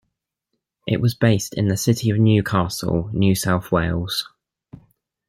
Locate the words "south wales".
3.35-4.27